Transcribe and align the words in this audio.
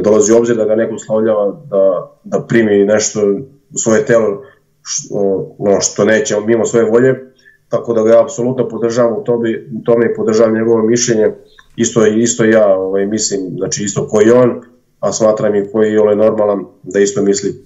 ne 0.00 0.04
dolazi 0.04 0.32
obzir 0.32 0.56
da 0.56 0.64
ga 0.64 0.74
neko 0.74 0.94
uslovljava 0.94 1.60
da, 1.70 2.12
da 2.24 2.46
primi 2.48 2.84
nešto 2.84 3.20
u 3.74 3.78
svoje 3.78 4.04
telo 4.04 4.42
što, 4.82 5.16
no, 5.58 5.80
što 5.80 6.04
neće 6.04 6.34
mimo 6.46 6.64
svoje 6.64 6.84
volje, 6.90 7.32
tako 7.68 7.92
da 7.92 8.02
ga 8.02 8.22
apsolutno 8.22 8.68
podržavam 8.68 9.12
u 9.18 9.24
tome, 9.24 9.50
u 9.80 9.84
tome 9.84 10.06
i 10.06 10.14
podržavam 10.14 10.54
njegovo 10.54 10.82
mišljenje, 10.82 11.30
isto, 11.76 12.06
isto 12.06 12.44
ja 12.44 12.76
ovaj, 12.76 13.06
mislim, 13.06 13.40
znači 13.58 13.84
isto 13.84 14.08
koji 14.08 14.30
on, 14.30 14.60
a 15.00 15.12
smatram 15.12 15.54
i 15.54 15.68
koji 15.72 15.92
je 15.92 16.16
normalan 16.16 16.64
da 16.82 17.00
isto 17.00 17.22
misli 17.22 17.64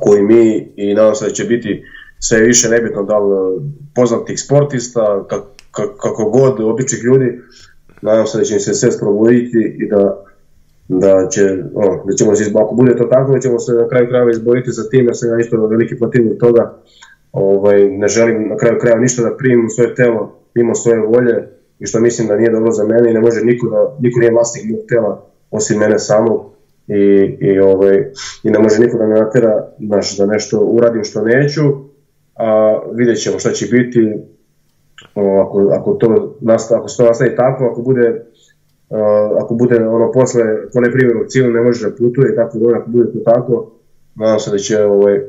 koji 0.00 0.22
mi 0.22 0.72
i 0.76 0.94
nadam 0.94 1.14
se 1.14 1.24
da 1.24 1.30
će 1.30 1.44
biti 1.44 1.84
sve 2.18 2.40
više 2.40 2.68
nebitno 2.68 3.02
da 3.02 3.18
li 3.18 3.60
poznatih 3.94 4.40
sportista, 4.40 5.26
kako 6.00 6.24
god 6.24 6.60
običnih 6.60 7.04
ljudi, 7.04 7.38
nadam 8.02 8.26
se 8.26 8.38
da 8.38 8.44
će 8.44 8.54
im 8.54 8.60
se 8.60 8.74
sve 8.74 8.92
sprobuditi 8.92 9.76
i 9.78 9.88
da 9.88 10.24
da, 10.88 11.28
će, 11.28 11.42
o, 11.74 12.04
da 12.06 12.12
ćemo 12.14 12.34
se 12.34 12.52
ako 12.54 12.74
bude 12.74 12.96
to 12.96 13.04
tako, 13.04 13.32
da 13.32 13.40
ćemo 13.40 13.58
se 13.58 13.72
na 13.72 13.88
kraju 13.88 14.08
krajeva 14.08 14.30
izboriti 14.30 14.72
sa 14.72 14.82
tim, 14.90 15.06
ja 15.06 15.14
sam 15.14 15.28
ja 15.28 15.38
isto 15.40 15.66
veliki 15.66 15.98
protivnik 15.98 16.40
toga, 16.40 16.78
ovaj, 17.32 17.88
ne 17.88 18.08
želim 18.08 18.48
na 18.48 18.56
kraju 18.56 18.78
krajeva 18.80 19.00
ništa 19.00 19.22
da 19.22 19.36
primim 19.36 19.68
svoje 19.68 19.94
telo 19.94 20.38
mimo 20.54 20.74
svoje 20.74 20.98
volje 20.98 21.48
i 21.78 21.86
što 21.86 22.00
mislim 22.00 22.28
da 22.28 22.36
nije 22.36 22.50
dobro 22.50 22.70
za 22.70 22.84
mene 22.84 23.10
i 23.10 23.14
ne 23.14 23.20
može 23.20 23.44
niko 23.44 23.68
da, 23.68 23.96
niko 24.00 24.20
nije 24.20 24.32
vlasnik 24.32 24.64
mog 24.70 24.80
tela 24.88 25.26
osim 25.50 25.78
mene 25.78 25.98
samog 25.98 26.52
i, 26.88 27.36
i, 27.40 27.60
ovaj, 27.60 28.10
i 28.42 28.50
ne 28.50 28.58
može 28.58 28.80
niko 28.80 28.98
da 28.98 29.06
me 29.06 29.20
natera 29.20 29.68
znaš, 29.80 30.16
da 30.18 30.26
nešto 30.26 30.60
uradim 30.60 31.04
što 31.04 31.22
neću, 31.22 31.62
a 32.34 32.78
vidjet 32.92 33.22
ćemo 33.22 33.38
šta 33.38 33.50
će 33.50 33.66
biti, 33.66 34.14
ako, 35.14 35.72
ako, 35.72 35.92
to 35.92 36.36
nastavi, 36.40 36.78
ako 36.78 36.88
se 36.88 36.96
to 36.96 37.04
nastavi 37.04 37.36
tako, 37.36 37.64
ako 37.64 37.82
bude 37.82 38.24
ako 39.40 39.54
bude 39.54 39.86
ono 39.88 40.12
posle, 40.12 40.42
ko 40.72 40.80
ne 40.80 40.92
primi 40.92 41.14
vakcinu 41.14 41.50
ne 41.50 41.60
može 41.60 41.90
da 41.90 41.96
putuje 41.96 42.36
tako 42.36 42.58
da 42.58 42.78
ako 42.78 42.90
bude 42.90 43.12
to 43.12 43.18
tako, 43.24 43.70
nadam 44.14 44.38
se 44.38 44.50
da 44.50 44.58
će 44.58 44.84
ovaj, 44.84 45.20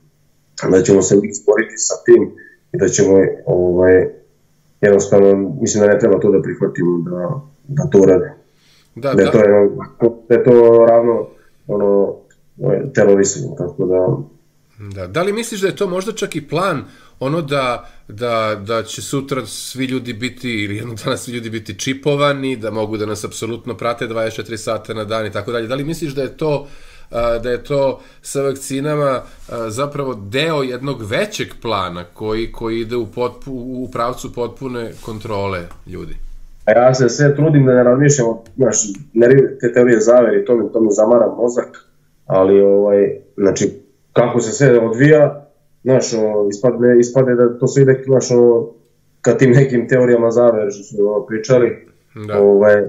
da 0.72 0.82
ćemo 0.82 1.02
se 1.02 1.14
sporiti 1.42 1.74
sa 1.76 1.94
tim 2.04 2.30
i 2.72 2.78
da 2.78 2.88
ćemo 2.88 3.18
ovaj, 3.46 4.08
jednostavno, 4.80 5.56
mislim 5.60 5.86
da 5.86 5.92
ne 5.92 5.98
treba 5.98 6.20
to 6.20 6.30
da 6.32 6.42
prihvatimo 6.42 6.98
da, 6.98 7.40
da 7.68 7.90
to 7.90 7.98
urade. 7.98 8.32
Da, 8.94 9.14
da, 9.14 9.24
da. 9.24 9.30
To 9.30 9.38
je, 9.38 9.70
da 10.28 10.34
je 10.34 10.44
to 10.44 10.86
ravno 10.88 11.26
ono, 11.66 12.14
ovaj, 12.62 12.92
terorismu, 12.94 13.54
tako 13.58 13.86
da... 13.86 14.16
Da, 14.94 15.06
da 15.06 15.22
li 15.22 15.32
misliš 15.32 15.60
da 15.60 15.66
je 15.66 15.76
to 15.76 15.88
možda 15.88 16.12
čak 16.12 16.36
i 16.36 16.48
plan 16.48 16.84
ono 17.20 17.42
da, 17.42 17.90
da, 18.08 18.60
da 18.66 18.82
će 18.82 19.02
sutra 19.02 19.46
svi 19.46 19.84
ljudi 19.84 20.12
biti, 20.12 20.50
ili 20.50 20.76
jednog 20.76 20.96
dana 21.04 21.16
svi 21.16 21.32
ljudi 21.32 21.50
biti 21.50 21.78
čipovani, 21.78 22.56
da 22.56 22.70
mogu 22.70 22.96
da 22.96 23.06
nas 23.06 23.24
apsolutno 23.24 23.76
prate 23.76 24.08
24 24.08 24.56
sata 24.56 24.94
na 24.94 25.04
dan 25.04 25.26
i 25.26 25.32
tako 25.32 25.52
dalje. 25.52 25.66
Da 25.66 25.74
li 25.74 25.84
misliš 25.84 26.12
da 26.12 26.22
je 26.22 26.36
to 26.36 26.66
da 27.42 27.50
je 27.50 27.64
to 27.64 28.00
sa 28.22 28.42
vakcinama 28.42 29.22
zapravo 29.68 30.14
deo 30.14 30.62
jednog 30.62 31.10
većeg 31.10 31.48
plana 31.62 32.04
koji, 32.14 32.52
koji 32.52 32.80
ide 32.80 32.96
u, 32.96 33.06
potpu, 33.06 33.52
u 33.52 33.88
pravcu 33.92 34.32
potpune 34.34 34.90
kontrole 35.04 35.60
ljudi? 35.86 36.14
A 36.64 36.72
ja 36.72 36.94
se 36.94 37.08
sve 37.08 37.36
trudim 37.36 37.66
da 37.66 37.74
ne 37.74 37.82
razmišljam, 37.82 38.26
znaš, 38.56 38.76
ne, 39.12 39.28
te 39.60 39.72
teorije 39.72 40.00
zavere 40.00 40.40
i 40.40 40.44
to 40.44 40.56
mi, 40.56 40.72
to 40.72 40.80
mi 40.80 40.88
zamara 40.90 41.26
mozak, 41.36 41.84
ali 42.26 42.60
ovaj, 42.60 43.16
znači, 43.36 43.72
kako 44.12 44.40
se 44.40 44.52
sve 44.52 44.78
odvija, 44.78 45.47
znaš, 45.82 46.14
o, 46.14 46.48
ispadne, 46.50 46.98
ispadne 47.00 47.34
da 47.34 47.58
to 47.58 47.66
se 47.66 47.82
ide, 47.82 48.02
znaš, 48.06 48.30
o, 48.30 48.72
ka 49.20 49.36
tim 49.36 49.50
nekim 49.50 49.88
teorijama 49.88 50.30
zavere 50.30 50.70
što 50.70 50.82
su 50.82 50.96
o, 51.10 51.26
pričali, 51.26 51.86
da. 52.26 52.42
ovaj, 52.42 52.84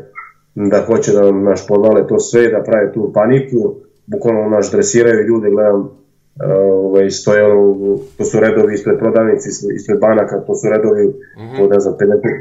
da 0.56 0.82
hoće 0.88 1.12
da 1.12 1.32
naš 1.32 1.68
podvale 1.68 2.08
to 2.08 2.20
sve, 2.20 2.50
da 2.50 2.64
prave 2.64 2.94
tu 2.94 3.12
paniku, 3.14 3.76
bukvalno 4.06 4.50
naš 4.50 4.72
dresiraju 4.72 5.28
ljude, 5.28 5.50
gledam, 5.50 6.00
ovaj, 6.40 7.10
stoje 7.10 7.44
ono, 7.44 7.98
to 8.18 8.24
su 8.26 8.40
redovi 8.40 8.74
ispred 8.74 9.00
prodavnici, 9.00 9.50
ispred 9.76 10.00
banaka, 10.00 10.40
to 10.40 10.56
su 10.56 10.68
redovi 10.70 11.08
mm 11.08 11.42
-hmm. 11.42 11.64
od, 11.64 11.70
ne 11.70 11.80
znam, 11.80 11.94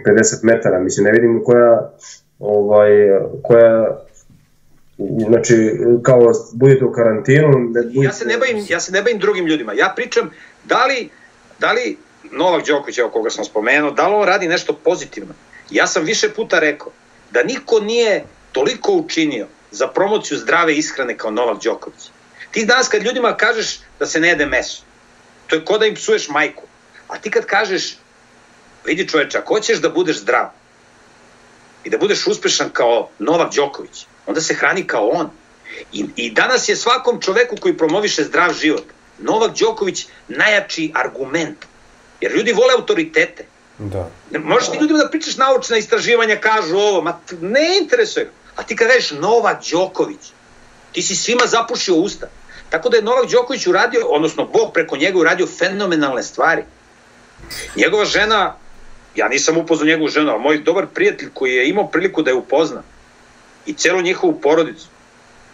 50 0.06 0.44
metara, 0.44 0.80
mislim, 0.80 1.04
ne 1.04 1.12
vidim 1.12 1.42
koja, 1.44 1.90
ovaj, 2.38 2.90
koja 3.42 3.98
znači 5.28 5.72
kao 6.02 6.32
budete 6.52 6.84
u 6.84 6.92
karantinu 6.92 7.48
ne 7.48 7.82
budete... 7.82 8.04
ja 8.04 8.12
se 8.12 8.24
ne 8.24 8.38
bavim 8.38 8.66
ja 8.68 8.80
se 8.80 8.92
ne 8.92 9.02
bavim 9.02 9.18
drugim 9.18 9.46
ljudima. 9.46 9.72
Ja 9.72 9.92
pričam 9.96 10.30
da 10.64 10.86
li 10.86 11.08
da 11.58 11.72
li 11.72 11.96
Novak 12.32 12.66
Đoković 12.66 12.98
evo 12.98 13.10
koga 13.10 13.30
sam 13.30 13.44
spomenuo 13.44 13.90
da 13.90 14.08
li 14.08 14.14
on 14.14 14.26
radi 14.26 14.48
nešto 14.48 14.72
pozitivno? 14.72 15.34
Ja 15.70 15.86
sam 15.86 16.04
više 16.04 16.28
puta 16.28 16.58
rekao 16.58 16.92
da 17.30 17.42
niko 17.42 17.80
nije 17.80 18.24
toliko 18.52 18.92
učinio 18.92 19.46
za 19.70 19.88
promociju 19.88 20.38
zdrave 20.38 20.74
ishrane 20.74 21.16
kao 21.16 21.30
Novak 21.30 21.62
Đoković. 21.64 22.10
Ti 22.50 22.66
danas 22.66 22.88
kad 22.88 23.02
ljudima 23.02 23.36
kažeš 23.36 23.80
da 23.98 24.06
se 24.06 24.20
ne 24.20 24.28
jede 24.28 24.46
meso 24.46 24.82
to 25.48 25.56
je 25.56 25.64
ko 25.64 25.78
da 25.78 25.86
im 25.86 25.94
psuješ 25.94 26.28
majku. 26.28 26.62
A 27.08 27.18
ti 27.18 27.30
kad 27.30 27.46
kažeš 27.46 27.96
vidi 28.84 29.08
čoveče 29.08 29.38
ako 29.38 29.54
hoćeš 29.54 29.78
da 29.78 29.88
budeš 29.88 30.20
zdrav 30.20 30.50
i 31.84 31.90
da 31.90 31.98
budeš 31.98 32.26
uspešan 32.26 32.70
kao 32.72 33.08
Novak 33.18 33.54
Đoković 33.54 34.06
onda 34.28 34.40
se 34.40 34.54
hrani 34.54 34.86
kao 34.86 35.08
on. 35.08 35.30
I, 35.92 36.04
I 36.16 36.30
danas 36.30 36.68
je 36.68 36.76
svakom 36.76 37.20
čoveku 37.20 37.56
koji 37.60 37.76
promoviše 37.76 38.24
zdrav 38.24 38.52
život, 38.52 38.84
Novak 39.18 39.58
Đoković 39.58 40.06
najjači 40.28 40.92
argument. 40.94 41.58
Jer 42.20 42.32
ljudi 42.32 42.52
vole 42.52 42.74
autoritete. 42.74 43.46
Da. 43.78 44.10
Možeš 44.38 44.70
ti 44.70 44.78
ljudima 44.80 44.98
da 44.98 45.08
pričaš 45.10 45.36
naučna 45.36 45.76
istraživanja, 45.76 46.36
kažu 46.36 46.76
ovo, 46.76 47.02
ma 47.02 47.20
ne 47.40 47.78
interesuje. 47.80 48.30
A 48.56 48.62
ti 48.62 48.76
kad 48.76 48.88
kažeš 48.88 49.10
Novak 49.10 49.58
Đoković, 49.70 50.32
ti 50.92 51.02
si 51.02 51.16
svima 51.16 51.46
zapušio 51.46 51.94
usta. 51.94 52.26
Tako 52.70 52.88
da 52.88 52.96
je 52.96 53.02
Novak 53.02 53.30
Đoković 53.30 53.66
uradio, 53.66 54.06
odnosno 54.06 54.44
Bog 54.44 54.72
preko 54.74 54.96
njega 54.96 55.18
uradio 55.18 55.46
fenomenalne 55.46 56.22
stvari. 56.22 56.62
Njegova 57.76 58.04
žena, 58.04 58.56
ja 59.14 59.28
nisam 59.28 59.56
upoznao 59.56 59.86
njegovu 59.86 60.08
ženu, 60.08 60.30
ali 60.30 60.40
moj 60.40 60.58
dobar 60.58 60.86
prijatelj 60.86 61.28
koji 61.34 61.54
je 61.54 61.68
imao 61.68 61.86
priliku 61.86 62.22
da 62.22 62.30
je 62.30 62.34
upozna, 62.34 62.82
i 63.68 63.74
celu 63.74 64.00
njihovu 64.00 64.40
porodicu. 64.40 64.86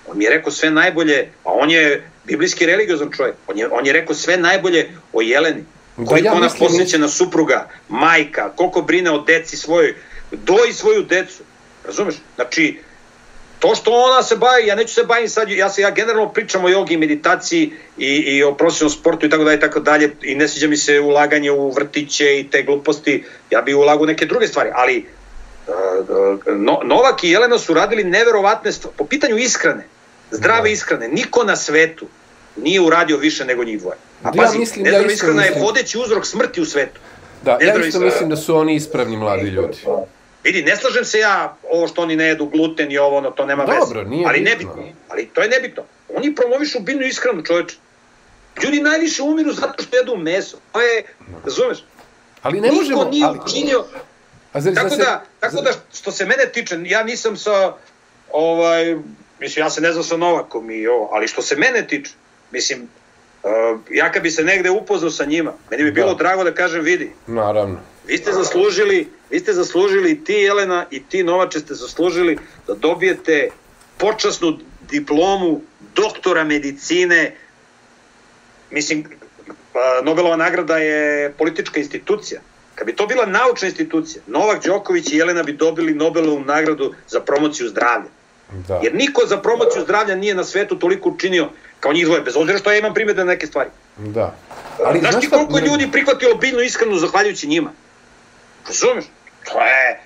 On 0.07 0.19
mi 0.19 0.25
je 0.25 0.31
rekao 0.31 0.53
sve 0.53 0.71
najbolje, 0.71 1.29
a 1.45 1.53
on 1.53 1.71
je 1.71 2.11
biblijski 2.25 2.67
religiozan 2.67 3.11
čovjek, 3.17 3.35
on 3.47 3.59
je, 3.59 3.69
on 3.69 3.87
je 3.87 3.93
rekao 3.93 4.15
sve 4.15 4.37
najbolje 4.37 4.91
o 5.13 5.23
Jeleni. 5.23 5.65
Da, 5.97 6.07
koliko 6.07 6.27
ja 6.27 6.33
ona 6.33 6.45
mislim... 6.45 6.69
posvećena 6.69 7.09
supruga, 7.09 7.69
majka, 7.89 8.53
koliko 8.57 8.83
brine 8.83 9.11
o 9.11 9.19
deci 9.19 9.57
svojoj, 9.57 9.95
doji 10.33 10.73
svoju 10.73 11.03
decu. 11.03 11.43
Razumeš? 11.87 12.15
Znači, 12.35 12.79
to 13.59 13.75
što 13.75 13.91
ona 13.91 14.23
se 14.23 14.37
bavi, 14.37 14.67
ja 14.67 14.75
neću 14.75 14.95
se 14.95 15.05
bavim 15.05 15.29
sad, 15.29 15.51
ja 15.51 15.71
se 15.71 15.83
ja 15.83 15.91
generalno 15.91 16.33
pričam 16.33 16.65
o 16.65 16.69
jogi, 16.69 16.97
meditaciji 16.97 17.73
i, 17.99 18.07
i 18.07 18.43
o 18.43 18.55
profesionalnom 18.55 18.99
sportu 18.99 19.27
i 19.27 19.31
tako 19.31 19.45
dalje 19.45 19.57
i 19.57 19.61
tako 19.61 19.81
dalje 19.81 20.11
i 20.23 20.35
ne 20.35 20.49
sviđa 20.49 20.69
mi 20.69 20.77
se 20.77 21.01
ulaganje 21.01 21.51
u 21.51 21.71
vrtiće 21.71 22.41
i 22.41 22.51
te 22.51 22.63
gluposti, 22.63 23.25
ja 23.51 23.63
bih 23.63 23.77
ulagao 23.77 24.07
neke 24.07 24.27
druge 24.27 24.47
stvari, 24.47 24.71
ali 24.75 25.07
no, 26.47 26.81
Novak 26.85 27.25
i 27.25 27.31
Jelena 27.31 27.59
su 27.59 27.75
radili 27.75 28.05
neverovatne 28.05 28.73
stvari. 28.73 28.97
Po 28.97 29.05
pitanju 29.07 29.37
ishrane, 29.37 29.87
zdrave 30.31 30.63
da. 30.63 30.69
ishrane, 30.69 31.09
niko 31.09 31.45
na 31.45 31.57
svetu 31.57 32.07
nije 32.57 32.81
uradio 32.81 33.17
više 33.17 33.45
nego 33.45 33.65
njih 33.65 33.81
dvoje. 33.81 33.97
A 34.23 34.31
da, 34.31 34.43
pazi, 34.43 34.59
mislim, 34.59 34.83
nezdrava 34.85 35.07
ja 35.07 35.13
ishrana 35.13 35.35
mislim... 35.35 35.59
je 35.59 35.65
vodeći 35.65 35.99
uzrok 35.99 36.27
smrti 36.27 36.61
u 36.61 36.65
svetu. 36.65 37.01
Da, 37.43 37.59
nezdrava 37.59 37.81
ja 37.81 37.87
isto 37.87 37.89
ishrana... 37.89 38.07
mislim 38.07 38.29
da 38.29 38.37
su 38.37 38.57
oni 38.57 38.75
ispravni 38.75 39.17
mladi 39.17 39.49
ljudi. 39.49 39.79
Vidi, 40.45 40.63
ne 40.63 40.77
slažem 40.77 41.05
se 41.05 41.19
ja 41.19 41.57
ovo 41.71 41.89
što 41.89 42.03
oni 42.03 42.17
ne 42.17 42.25
jedu 42.25 42.47
gluten 42.47 42.93
i 42.93 42.99
ovo, 42.99 43.21
no, 43.21 43.31
to 43.31 43.47
nema 43.47 43.65
Dobro, 43.65 43.81
veze. 43.81 43.95
Dobro, 43.95 44.09
nije 44.11 44.27
ali 44.29 44.41
nebitno. 44.41 44.85
Ali 45.09 45.27
to 45.27 45.41
je 45.41 45.49
nebitno. 45.49 45.83
Oni 46.17 46.35
promovišu 46.35 46.81
biljnu 46.81 47.07
ishranu, 47.07 47.43
čoveče. 47.43 47.77
Ljudi 48.63 48.81
najviše 48.81 49.23
umiru 49.23 49.53
zato 49.53 49.83
što 49.83 49.97
jedu 49.97 50.17
meso. 50.17 50.57
To 50.73 50.81
je, 50.81 51.05
razumeš? 51.45 51.85
Ali 52.43 52.61
ne 52.61 52.69
Niko 52.69 52.75
možemo... 52.75 53.05
Niko 53.05 53.11
nije 53.11 53.27
učinio, 53.45 53.85
A 54.55 54.61
zar, 54.61 54.75
tako, 54.75 54.97
da, 54.97 55.25
tako 55.41 55.63
da, 55.63 55.71
što 55.95 56.13
se 56.13 56.25
mene 56.25 56.53
tiče, 56.53 56.79
ja 56.85 57.03
nisam 57.03 57.37
sa, 57.37 57.75
ovaj, 58.33 58.97
mislim, 59.41 59.65
ja 59.65 59.71
se 59.71 59.81
ne 59.81 59.93
znam 59.93 60.05
sa 60.05 60.17
Novakom 60.17 60.71
i 60.71 60.87
ovo, 60.87 61.09
ali 61.13 61.29
što 61.29 61.43
se 61.43 61.57
mene 61.57 61.87
tiče, 61.87 62.11
mislim, 62.51 62.89
uh, 63.43 63.81
ja 63.91 64.13
kad 64.13 64.23
bi 64.23 64.31
se 64.31 64.45
negde 64.45 64.71
upoznao 64.71 65.11
sa 65.11 65.25
njima, 65.25 65.53
meni 65.71 65.83
bi 65.83 65.93
bilo 65.93 66.15
da. 66.15 66.15
drago 66.15 66.45
da 66.45 66.55
kažem, 66.55 66.85
vidi. 66.85 67.11
Naravno. 67.27 67.81
Vi 68.07 68.19
ste 68.19 68.33
zaslužili, 68.33 69.09
vi 69.31 69.39
ste 69.39 69.53
zaslužili, 69.53 70.25
ti 70.25 70.33
Jelena 70.33 70.87
i 70.91 71.03
ti 71.03 71.23
Novače 71.23 71.61
ste 71.61 71.75
zaslužili 71.75 72.39
da 72.67 72.75
dobijete 72.75 73.49
počasnu 73.99 74.59
diplomu 74.91 75.61
doktora 75.95 76.45
medicine. 76.45 77.37
Mislim, 78.71 79.05
Nobelova 80.03 80.37
nagrada 80.37 80.79
je 80.79 81.33
politička 81.33 81.81
institucija. 81.81 82.41
Kad 82.85 82.93
bi 82.93 82.97
to 82.97 83.07
bila 83.07 83.27
naučna 83.27 83.69
institucija, 83.69 84.23
Novak 84.27 84.65
Đoković 84.65 85.13
i 85.13 85.17
Jelena 85.17 85.43
bi 85.43 85.53
dobili 85.53 85.95
Nobelovu 85.95 86.41
nagradu 86.41 86.95
za 87.09 87.21
promociju 87.21 87.69
zdravlja. 87.69 88.09
Da. 88.69 88.81
Jer 88.83 88.95
niko 88.95 89.27
za 89.27 89.37
promociju 89.37 89.83
zdravlja 89.83 90.15
nije 90.15 90.35
na 90.35 90.45
svetu 90.45 90.79
toliko 90.79 91.09
učinio 91.09 91.49
kao 91.81 91.93
njih 91.93 92.07
dvoje, 92.07 92.21
bez 92.21 92.37
obzira 92.37 92.59
što 92.59 92.71
ja 92.71 92.79
imam 92.79 92.95
primjer 92.95 93.17
na 93.17 93.25
neke 93.25 93.47
stvari. 93.47 93.71
Da. 93.97 94.35
Ali, 94.85 95.01
znaš 95.01 95.21
ti 95.21 95.31
koliko 95.31 95.61
ne... 95.61 95.67
ljudi 95.67 95.89
prihvatilo 95.93 96.35
biljnu 96.35 96.61
ishranu 96.61 96.97
zahvaljujući 96.97 97.47
njima? 97.47 97.73
Razumeš? 98.67 99.05
To 99.53 99.61
je... 99.61 100.01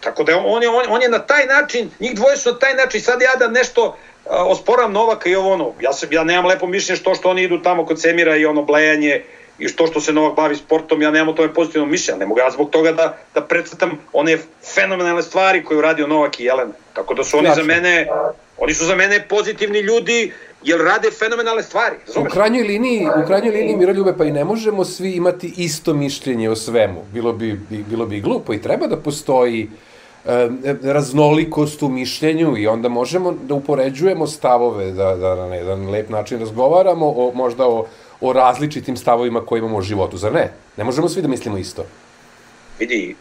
Tako 0.00 0.24
da 0.24 0.36
on 0.36 0.62
je, 0.62 0.68
on, 0.68 0.84
on 0.88 1.02
je 1.02 1.08
na 1.08 1.18
taj 1.18 1.46
način, 1.46 1.90
njih 2.00 2.14
dvoje 2.14 2.36
su 2.36 2.52
na 2.52 2.58
taj 2.58 2.74
način, 2.74 3.00
sad 3.00 3.22
ja 3.22 3.36
da 3.38 3.48
nešto 3.48 3.96
osporam 4.24 4.92
Novaka 4.92 5.28
i 5.28 5.34
ovo 5.34 5.52
ono, 5.52 5.72
ja, 5.80 5.92
se, 5.92 6.08
ja 6.10 6.24
nemam 6.24 6.46
lepo 6.46 6.66
mišljenje 6.66 7.00
što 7.00 7.14
što 7.14 7.30
oni 7.30 7.42
idu 7.42 7.62
tamo 7.62 7.86
kod 7.86 8.00
Semira 8.00 8.36
i 8.36 8.46
ono 8.46 8.62
blejanje 8.62 9.24
i 9.62 9.68
što 9.68 9.86
što 9.86 10.00
se 10.00 10.12
Novak 10.12 10.36
bavi 10.36 10.56
sportom, 10.56 11.02
ja 11.02 11.10
nemam 11.10 11.28
o 11.28 11.32
tome 11.32 11.54
pozitivno 11.54 11.86
mišljenje, 11.86 12.18
ne 12.18 12.26
mogu 12.26 12.40
ja 12.40 12.50
zbog 12.50 12.70
toga 12.70 12.92
da, 12.92 13.16
da 13.34 13.40
predstavim 13.40 13.98
one 14.12 14.38
fenomenalne 14.74 15.22
stvari 15.22 15.64
koje 15.64 15.78
uradio 15.78 16.06
Novak 16.06 16.40
i 16.40 16.44
Jelena. 16.44 16.72
Tako 16.92 17.14
da 17.14 17.24
su 17.24 17.38
oni 17.38 17.48
za 17.56 17.62
mene, 17.62 18.06
oni 18.58 18.74
su 18.74 18.84
za 18.84 18.96
mene 18.96 19.24
pozitivni 19.28 19.78
ljudi, 19.78 20.32
jer 20.64 20.80
rade 20.80 21.10
fenomenalne 21.10 21.62
stvari. 21.62 21.96
Razumeš? 22.06 22.32
U 22.32 22.34
krajnjoj 22.34 22.64
liniji, 22.64 23.06
u 23.24 23.26
krajnjoj 23.26 23.52
liniji 23.52 23.76
Miroljube, 23.76 24.14
pa 24.18 24.24
i 24.24 24.32
ne 24.32 24.44
možemo 24.44 24.84
svi 24.84 25.12
imati 25.12 25.54
isto 25.56 25.94
mišljenje 25.94 26.50
o 26.50 26.56
svemu. 26.56 27.04
Bilo 27.12 27.32
bi, 27.32 27.60
bilo 27.70 28.06
bi 28.06 28.20
glupo 28.20 28.54
i 28.54 28.62
treba 28.62 28.86
da 28.86 28.96
postoji 28.96 29.70
e, 30.24 30.48
raznolikost 30.82 31.82
u 31.82 31.88
mišljenju 31.88 32.56
i 32.58 32.66
onda 32.66 32.88
možemo 32.88 33.32
da 33.42 33.54
upoređujemo 33.54 34.26
stavove, 34.26 34.92
da, 34.92 35.16
da 35.16 35.34
na 35.34 35.54
jedan 35.54 35.90
lep 35.90 36.08
način 36.10 36.40
razgovaramo 36.40 37.06
o, 37.06 37.32
možda 37.34 37.66
o, 37.66 37.86
o 38.22 38.32
različitim 38.32 38.96
stavovima 38.96 39.46
koje 39.46 39.58
imamo 39.58 39.76
u 39.76 39.82
životu, 39.82 40.16
zar 40.16 40.32
ne? 40.32 40.52
Ne 40.76 40.84
možemo 40.84 41.08
svi 41.08 41.22
da 41.22 41.28
mislimo 41.28 41.58
isto. 41.58 41.86
Vidi, 42.78 43.16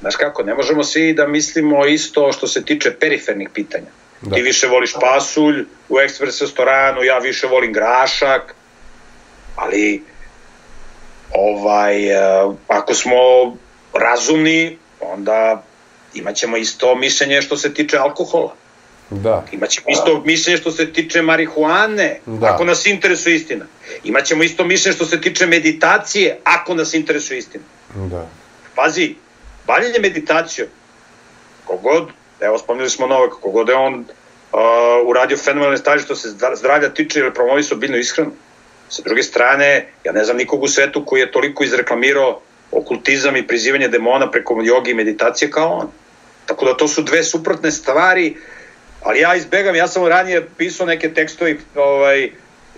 znaš 0.00 0.16
kako, 0.16 0.42
ne 0.42 0.54
možemo 0.54 0.84
svi 0.84 1.12
da 1.12 1.26
mislimo 1.26 1.86
isto 1.86 2.32
što 2.32 2.46
se 2.46 2.64
tiče 2.64 2.90
perifernih 3.00 3.48
pitanja. 3.54 3.90
Da. 4.20 4.36
Ti 4.36 4.42
više 4.42 4.66
voliš 4.66 4.92
pasulj 5.00 5.64
u 5.88 5.98
ekspres 5.98 6.40
restoranu, 6.40 7.02
ja 7.02 7.18
više 7.18 7.46
volim 7.46 7.72
grašak, 7.72 8.54
ali 9.56 10.02
ovaj, 11.34 12.10
eh, 12.10 12.50
ako 12.68 12.94
smo 12.94 13.16
razumni, 13.94 14.78
onda 15.00 15.62
imaćemo 16.14 16.56
isto 16.56 16.94
mišljenje 16.94 17.42
što 17.42 17.56
se 17.56 17.74
tiče 17.74 17.98
alkohola. 17.98 18.54
Da. 19.10 19.44
Imaćemo 19.52 19.86
isto 19.88 20.22
mišljenje 20.24 20.56
što 20.56 20.70
se 20.70 20.92
tiče 20.92 21.22
marihuane, 21.22 22.20
da. 22.26 22.46
ako 22.46 22.64
nas 22.64 22.86
interesuje 22.86 23.36
istina. 23.36 23.64
Imaćemo 24.04 24.42
isto 24.42 24.64
mišljenje 24.64 24.96
što 24.96 25.04
se 25.04 25.20
tiče 25.20 25.46
meditacije, 25.46 26.38
ako 26.44 26.74
nas 26.74 26.94
interesuje 26.94 27.38
istina. 27.38 27.64
Da. 27.94 28.28
Pazi, 28.74 29.14
bavljenje 29.66 29.98
meditacijom, 29.98 30.68
kogod 31.64 32.08
evo 32.40 32.58
spomnili 32.58 32.90
smo 32.90 33.06
Novak, 33.06 33.32
kogod 33.40 33.68
je 33.68 33.74
on 33.74 33.94
uh, 33.94 34.08
uradio 35.06 35.36
fenomenalne 35.36 35.78
stvari 35.78 36.00
što 36.00 36.16
se 36.16 36.28
zdravlja 36.54 36.94
tiče 36.94 37.20
ili 37.20 37.34
promovisao 37.34 37.78
biljnu 37.78 37.96
ishranu. 37.96 38.30
Sa 38.88 39.02
druge 39.02 39.22
strane, 39.22 39.88
ja 40.04 40.12
ne 40.12 40.24
znam 40.24 40.36
nikog 40.36 40.62
u 40.62 40.68
svetu 40.68 41.04
koji 41.04 41.20
je 41.20 41.32
toliko 41.32 41.64
izreklamirao 41.64 42.40
okultizam 42.72 43.36
i 43.36 43.46
prizivanje 43.46 43.88
demona 43.88 44.30
preko 44.30 44.60
jogi 44.64 44.90
i 44.90 44.94
meditacije 44.94 45.50
kao 45.50 45.68
on. 45.68 45.88
Tako 46.46 46.64
da 46.64 46.76
to 46.76 46.88
su 46.88 47.02
dve 47.02 47.24
suprotne 47.24 47.70
stvari, 47.70 48.36
ali 49.02 49.20
ja 49.20 49.34
izbegam, 49.34 49.74
ja 49.74 49.88
sam 49.88 50.06
ranije 50.06 50.46
pisao 50.56 50.86
neke 50.86 51.14
tekstove 51.14 51.56
ovaj, 51.74 52.30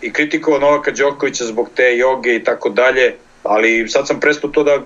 i 0.03 0.13
kritikovao 0.13 0.61
Novaka 0.61 0.91
Đokovića 0.91 1.45
zbog 1.45 1.71
te 1.75 1.97
joge 1.97 2.35
i 2.35 2.45
tako 2.45 2.69
dalje, 2.69 3.15
ali 3.43 3.89
sad 3.89 4.07
sam 4.07 4.21
prestao 4.21 4.51
to 4.51 4.63
da 4.63 4.79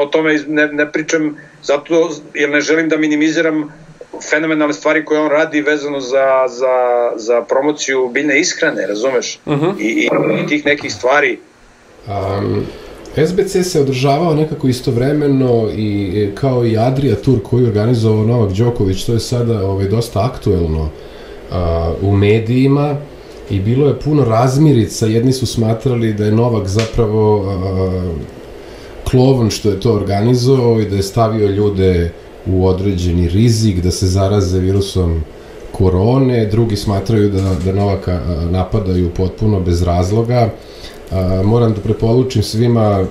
o 0.00 0.06
tome 0.06 0.38
ne, 0.46 0.66
ne 0.66 0.92
pričam 0.92 1.36
zato 1.62 2.10
jer 2.34 2.50
ne 2.50 2.60
želim 2.60 2.88
da 2.88 2.96
minimiziram 2.96 3.72
fenomenalne 4.30 4.74
stvari 4.74 5.04
koje 5.04 5.20
on 5.20 5.30
radi 5.30 5.60
vezano 5.60 6.00
za, 6.00 6.44
za, 6.48 7.12
za 7.16 7.42
promociju 7.42 8.08
biljne 8.08 8.40
ishrane, 8.40 8.86
razumeš? 8.86 9.38
Uh. 9.46 9.52
-huh. 9.52 9.80
I, 9.80 9.84
i, 9.84 10.08
I 10.44 10.46
tih 10.46 10.66
nekih 10.66 10.94
stvari. 10.94 11.38
Um, 12.06 12.66
SBC 13.16 13.62
se 13.62 13.80
održavao 13.80 14.34
nekako 14.34 14.68
istovremeno 14.68 15.68
i 15.76 16.28
kao 16.34 16.66
i 16.66 16.78
Adria 16.78 17.14
Tour 17.16 17.42
koji 17.42 17.66
organizovao 17.66 18.26
Novak 18.26 18.52
Đoković, 18.52 19.04
to 19.04 19.12
je 19.12 19.20
sada 19.20 19.66
ovaj, 19.66 19.88
dosta 19.88 20.24
aktuelno 20.24 20.82
uh, 20.82 21.58
u 22.02 22.16
medijima 22.16 22.96
i 23.50 23.60
bilo 23.60 23.88
je 23.88 24.00
puno 24.00 24.24
razmirica, 24.24 25.06
jedni 25.06 25.32
su 25.32 25.46
smatrali 25.46 26.12
da 26.12 26.24
je 26.24 26.32
Novak 26.32 26.68
zapravo 26.68 27.36
uh, 27.36 27.46
klovan 29.10 29.50
što 29.50 29.70
je 29.70 29.80
to 29.80 29.92
organizovao 29.92 30.80
i 30.80 30.88
da 30.88 30.96
je 30.96 31.02
stavio 31.02 31.48
ljude 31.48 32.12
u 32.46 32.66
određeni 32.66 33.28
rizik 33.28 33.80
da 33.80 33.90
se 33.90 34.06
zaraze 34.06 34.58
virusom 34.58 35.20
korone, 35.72 36.46
drugi 36.46 36.76
smatraju 36.76 37.30
da, 37.30 37.54
da 37.64 37.72
Novaka 37.72 38.20
napadaju 38.50 39.10
potpuno 39.10 39.60
bez 39.60 39.82
razloga. 39.82 40.50
A, 41.12 41.42
moram 41.44 41.72
da 41.72 41.80
preporučim 41.80 42.42
svima 42.42 42.80
a, 42.80 43.04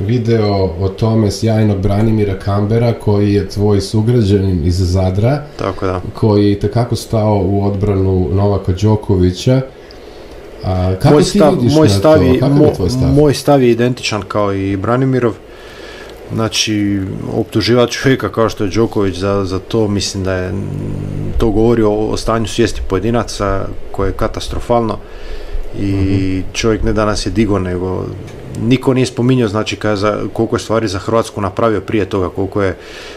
video 0.00 0.70
o 0.80 0.88
tome 0.88 1.30
sjajnog 1.30 1.78
Branimira 1.78 2.38
Kambera 2.38 2.92
koji 2.92 3.34
je 3.34 3.48
tvoj 3.48 3.80
sugrađanin 3.80 4.66
iz 4.66 4.76
Zadra 4.78 5.42
Tako 5.58 5.86
da. 5.86 6.00
koji 6.14 6.50
je 6.50 6.60
takako 6.60 6.96
stao 6.96 7.42
u 7.44 7.64
odbranu 7.64 8.28
Novaka 8.32 8.72
Đokovića 8.72 9.60
A, 10.66 10.94
kako 11.02 11.14
moj 11.14 11.24
stav, 11.24 11.56
ti 11.60 11.68
moj 11.74 11.88
stav, 11.88 12.22
je, 12.22 12.40
mo, 12.40 12.88
stav? 12.88 13.08
Moj 13.08 13.34
stav 13.34 13.62
je 13.62 13.70
identičan 13.70 14.22
kao 14.28 14.54
i 14.54 14.76
Branimirov. 14.76 15.34
Znači, 16.34 17.00
optuživati 17.34 17.92
čovjeka 17.92 18.28
kao 18.28 18.48
što 18.48 18.64
je 18.64 18.70
Đoković 18.70 19.16
za, 19.16 19.44
za 19.44 19.58
to, 19.58 19.88
mislim 19.88 20.24
da 20.24 20.32
je 20.32 20.52
to 21.38 21.50
govori 21.50 21.82
o, 21.82 21.92
o 21.92 22.16
stanju 22.16 22.46
svijesti 22.46 22.80
pojedinaca 22.88 23.66
koje 23.92 24.08
je 24.08 24.12
katastrofalno 24.12 24.98
i 25.80 25.84
mm 25.84 25.98
-hmm. 25.98 26.42
čovjek 26.52 26.82
ne 26.82 26.92
danas 26.92 27.26
je 27.26 27.30
digo, 27.30 27.58
nego 27.58 28.04
niko 28.62 28.94
nije 28.94 29.06
spominjao 29.06 29.48
znači 29.48 29.76
kada 29.76 29.96
za, 29.96 30.18
koliko 30.32 30.56
je 30.56 30.60
stvari 30.60 30.88
za 30.88 30.98
Hrvatsku 30.98 31.40
napravio 31.40 31.80
prije 31.80 32.04
toga, 32.04 32.28
koliko 32.28 32.62
je 32.62 32.76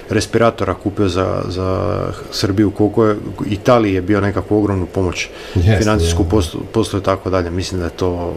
respiratora 0.09 0.73
kupio 0.73 1.07
za, 1.07 1.41
za 1.47 2.00
Srbiju, 2.31 2.71
koliko 2.71 3.06
je 3.06 3.15
Italiji 3.50 3.94
je 3.94 4.01
bio 4.01 4.21
nekakvu 4.21 4.57
ogromnu 4.57 4.85
pomoć 4.85 5.29
yes, 5.56 5.77
financijsku 5.77 6.23
yeah. 6.23 6.29
poslu, 6.29 6.61
poslu 6.71 7.00
i 7.00 7.03
tako 7.03 7.29
dalje. 7.29 7.50
Mislim 7.50 7.79
da 7.79 7.85
je 7.85 7.91
to 7.91 8.33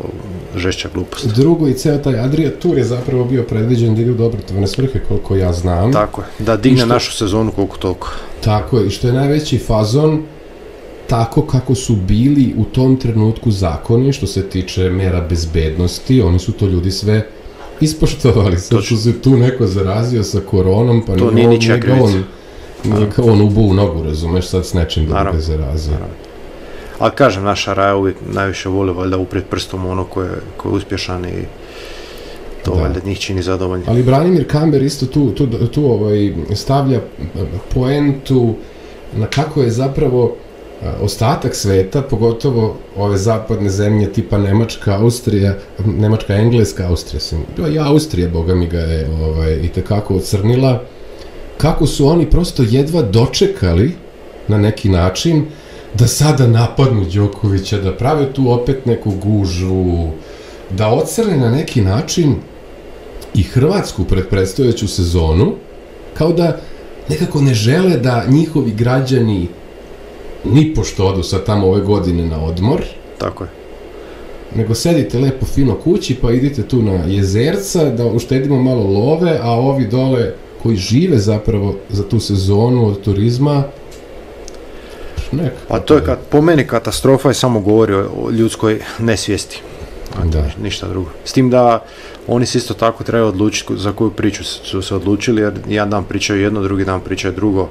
žešća 0.56 0.88
glupost. 0.94 1.26
Drugo 1.26 1.68
i 1.68 1.74
ceo 1.74 1.98
taj 1.98 2.20
Adria 2.20 2.50
Tour 2.50 2.78
je 2.78 2.84
zapravo 2.84 3.24
bio 3.24 3.42
predviđen 3.42 3.94
da 3.94 4.02
ide 4.02 4.10
u 4.10 4.14
dobrotvorne 4.14 4.66
svrhe 4.66 5.00
koliko 5.08 5.36
ja 5.36 5.52
znam. 5.52 5.92
Tako 5.92 6.20
je, 6.20 6.44
da 6.44 6.56
digne 6.56 6.78
što, 6.78 6.86
našu 6.86 7.12
sezonu 7.12 7.52
koliko 7.52 7.76
toliko. 7.76 8.08
Tako 8.44 8.78
je, 8.78 8.86
i 8.86 8.90
što 8.90 9.06
je 9.06 9.12
najveći 9.12 9.58
fazon, 9.58 10.22
tako 11.12 11.42
kako 11.42 11.74
su 11.74 11.96
bili 11.96 12.54
u 12.58 12.64
tom 12.64 12.96
trenutku 12.96 13.50
zakoni 13.50 14.12
što 14.12 14.26
se 14.26 14.48
tiče 14.48 14.90
mera 14.90 15.20
bezbednosti, 15.20 16.22
oni 16.22 16.38
su 16.38 16.52
to 16.52 16.66
ljudi 16.66 16.90
sve 16.90 17.26
ispoštovali. 17.80 18.58
Sad 18.58 18.82
što 18.82 18.96
se 18.96 19.20
tu 19.20 19.36
neko 19.36 19.66
zarazio 19.66 20.22
sa 20.22 20.40
koronom, 20.40 21.02
pa 21.06 21.16
to 21.16 21.30
nije 21.30 21.48
on, 21.48 21.54
njega 21.54 21.94
on, 22.02 22.24
nije 22.84 23.10
kao 23.10 23.24
on 23.24 23.40
ubu 23.40 23.60
u 23.60 23.74
nogu, 23.74 24.02
razumeš, 24.02 24.48
sad 24.48 24.66
s 24.66 24.74
nečim 24.74 25.06
da 25.06 25.30
ga 25.32 25.40
zarazio. 25.40 25.92
Naravno. 25.92 26.14
Ali 26.98 27.12
kažem, 27.14 27.44
naša 27.44 27.72
raja 27.72 27.96
uvijek 27.96 28.16
najviše 28.32 28.68
voli 28.68 28.92
valjda 28.92 29.18
upred 29.18 29.44
prstom 29.44 29.86
ono 29.86 30.04
ko 30.04 30.22
je, 30.22 30.30
ko 30.56 30.68
je 30.68 30.74
uspješan 30.74 31.24
i 31.24 31.44
to 32.64 32.74
da. 32.74 32.82
valjda 32.82 33.00
njih 33.04 33.20
čini 33.20 33.42
zadovoljni. 33.42 33.84
Ali 33.88 34.02
Branimir 34.02 34.48
Kamber 34.48 34.82
isto 34.82 35.06
tu, 35.06 35.30
tu, 35.30 35.46
tu 35.66 35.84
ovaj, 35.84 36.34
stavlja 36.54 37.00
poentu 37.74 38.54
na 39.16 39.26
kako 39.26 39.62
je 39.62 39.70
zapravo 39.70 40.36
ostatak 41.00 41.54
sveta, 41.54 42.02
pogotovo 42.02 42.76
ove 42.96 43.18
zapadne 43.18 43.70
zemlje 43.70 44.12
tipa 44.12 44.38
Nemačka, 44.38 44.98
Austrija, 44.98 45.54
Nemačka, 45.86 46.34
Engleska, 46.34 46.88
Austrija 46.88 47.20
sam, 47.20 47.44
bila 47.56 47.68
i 47.68 47.78
Austrija, 47.78 48.28
boga 48.28 48.54
mi 48.54 48.66
ga 48.66 48.78
je 48.78 49.10
ovaj, 49.22 49.58
i 49.62 49.68
tekako 49.68 50.16
ocrnila, 50.16 50.82
kako 51.56 51.86
su 51.86 52.06
oni 52.06 52.30
prosto 52.30 52.62
jedva 52.70 53.02
dočekali 53.02 53.92
na 54.48 54.58
neki 54.58 54.88
način 54.88 55.44
da 55.94 56.06
sada 56.06 56.46
napadnu 56.46 57.04
Đokovića, 57.14 57.78
da 57.80 57.96
prave 57.96 58.32
tu 58.32 58.50
opet 58.50 58.86
neku 58.86 59.10
gužu, 59.10 60.08
da 60.70 60.88
ocrne 60.88 61.36
na 61.36 61.50
neki 61.50 61.80
način 61.80 62.34
i 63.34 63.42
Hrvatsku 63.42 64.04
pred 64.04 64.28
predstojeću 64.28 64.88
sezonu, 64.88 65.54
kao 66.14 66.32
da 66.32 66.60
nekako 67.08 67.40
ne 67.40 67.54
žele 67.54 67.96
da 67.96 68.24
njihovi 68.28 68.70
građani 68.70 69.48
ni 69.61 69.61
pošto 70.74 71.06
odu 71.06 71.22
sad 71.22 71.44
tamo 71.46 71.66
ove 71.66 71.80
godine 71.80 72.26
na 72.26 72.44
odmor. 72.44 72.80
Tako 73.18 73.44
je. 73.44 73.50
Nego 74.54 74.74
sedite 74.74 75.18
lepo 75.18 75.46
fino 75.46 75.74
kući 75.74 76.14
pa 76.14 76.30
idite 76.30 76.62
tu 76.62 76.82
na 76.82 76.92
jezerca 76.92 77.84
da 77.84 78.06
uštedimo 78.06 78.62
malo 78.62 78.84
love, 78.84 79.38
a 79.42 79.50
ovi 79.50 79.86
dole 79.86 80.32
koji 80.62 80.76
žive 80.76 81.18
zapravo 81.18 81.74
za 81.88 82.08
tu 82.08 82.20
sezonu 82.20 82.86
od 82.86 83.00
turizma 83.00 83.64
Nek, 85.32 85.52
pa 85.68 85.80
to 85.80 85.94
je 85.94 86.04
kad, 86.04 86.18
po 86.30 86.40
meni 86.40 86.66
katastrofa 86.66 87.28
je 87.28 87.34
samo 87.34 87.60
govori 87.60 87.94
o 87.94 88.30
ljudskoj 88.30 88.80
nesvijesti. 88.98 89.62
Da. 90.24 90.44
Ništa 90.62 90.88
drugo. 90.88 91.10
S 91.24 91.32
tim 91.32 91.50
da 91.50 91.84
oni 92.26 92.46
se 92.46 92.58
isto 92.58 92.74
tako 92.74 93.04
trebaju 93.04 93.28
odlučiti 93.28 93.76
za 93.76 93.92
koju 93.92 94.10
priču 94.10 94.44
su 94.44 94.82
se 94.82 94.94
odlučili, 94.94 95.42
jer 95.42 95.52
jedan 95.68 95.90
dan 95.90 96.04
pričaju 96.04 96.40
jedno, 96.40 96.62
drugi 96.62 96.84
dan 96.84 97.00
pričaju 97.00 97.34
drugo. 97.34 97.68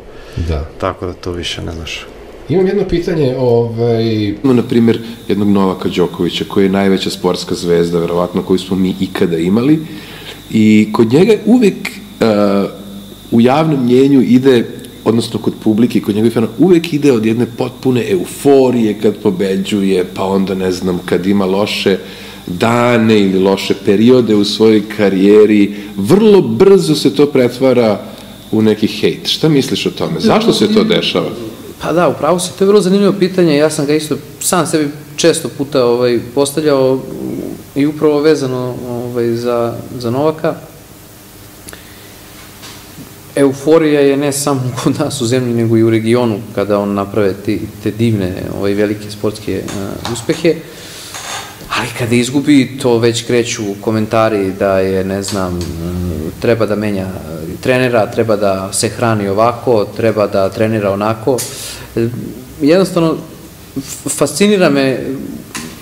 Da. 0.47 0.65
Tako 0.77 1.05
da 1.05 1.13
to 1.13 1.31
više 1.31 1.61
ne 1.61 1.71
znaš. 1.71 2.05
Imam 2.51 2.67
jedno 2.67 2.83
pitanje, 2.89 3.35
ovaj... 3.37 4.23
Imamo, 4.43 4.53
na 4.53 4.63
primjer, 4.63 4.99
jednog 5.27 5.49
Novaka 5.49 5.89
Đokovića, 5.89 6.45
koji 6.47 6.65
je 6.65 6.69
najveća 6.69 7.09
sportska 7.09 7.55
zvezda, 7.55 7.99
verovatno, 7.99 8.41
koju 8.41 8.59
smo 8.59 8.77
mi 8.77 8.95
ikada 8.99 9.37
imali. 9.37 9.79
I 10.51 10.87
kod 10.91 11.13
njega 11.13 11.33
uvek 11.45 11.75
uh, 12.19 12.69
u 13.31 13.41
javnom 13.41 13.85
mjenju 13.85 14.21
ide 14.21 14.65
odnosno 15.05 15.39
kod 15.39 15.53
publike, 15.63 16.01
kod 16.01 16.15
njegovih 16.15 16.33
fana, 16.33 16.47
uvek 16.59 16.93
ide 16.93 17.11
od 17.11 17.25
jedne 17.25 17.45
potpune 17.57 18.11
euforije 18.11 18.93
kad 19.01 19.15
pobeđuje, 19.17 20.05
pa 20.13 20.23
onda 20.23 20.55
ne 20.55 20.71
znam, 20.71 20.99
kad 21.05 21.25
ima 21.25 21.45
loše 21.45 21.97
dane 22.47 23.19
ili 23.19 23.39
loše 23.39 23.73
periode 23.85 24.35
u 24.35 24.43
svojoj 24.43 24.83
karijeri, 24.97 25.75
vrlo 25.97 26.41
brzo 26.41 26.95
se 26.95 27.15
to 27.15 27.25
pretvara 27.25 28.01
u 28.51 28.61
neki 28.61 28.87
hejt. 28.87 29.27
Šta 29.27 29.49
misliš 29.49 29.85
o 29.85 29.91
tome? 29.91 30.19
Zašto 30.19 30.53
se 30.53 30.73
to 30.73 30.83
dešava? 30.83 31.29
Pa 31.81 31.93
da, 31.93 32.07
upravo 32.07 32.39
se, 32.39 32.51
to 32.57 32.63
je 32.63 32.67
vrlo 32.67 32.81
zanimljivo 32.81 33.13
pitanje, 33.19 33.57
ja 33.57 33.69
sam 33.69 33.85
ga 33.85 33.93
isto 33.93 34.17
sam 34.39 34.67
sebi 34.67 34.89
često 35.15 35.49
puta 35.57 35.85
ovaj, 35.85 36.19
postavljao 36.35 36.99
i 37.75 37.85
upravo 37.85 38.19
vezano 38.19 38.75
ovaj, 38.89 39.35
za, 39.35 39.73
za 39.97 40.11
Novaka. 40.11 40.55
Euforija 43.35 44.01
je 44.01 44.17
ne 44.17 44.31
samo 44.31 44.61
kod 44.83 44.99
nas 44.99 45.21
u 45.21 45.25
zemlji, 45.25 45.53
nego 45.53 45.77
i 45.77 45.83
u 45.83 45.89
regionu, 45.89 46.39
kada 46.55 46.79
on 46.79 46.93
naprave 46.93 47.33
ti, 47.33 47.61
te 47.83 47.91
divne, 47.91 48.33
ovaj, 48.57 48.73
velike 48.73 49.11
sportske 49.11 49.63
uh, 49.65 50.13
uspehe. 50.13 50.55
Ali 51.77 51.87
kada 51.99 52.15
izgubi, 52.15 52.77
to 52.81 52.97
već 52.97 53.25
kreću 53.25 53.63
komentari 53.81 54.51
da 54.59 54.79
je, 54.79 55.03
ne 55.03 55.23
znam, 55.23 55.59
treba 56.39 56.65
da 56.65 56.75
menja 56.75 57.07
trenera, 57.61 58.11
treba 58.11 58.35
da 58.35 58.73
se 58.73 58.89
hrani 58.89 59.27
ovako, 59.27 59.85
treba 59.97 60.27
da 60.27 60.49
trenira 60.49 60.91
onako. 60.91 61.37
Jednostavno, 62.61 63.17
fascinira 64.09 64.69
me, 64.69 64.99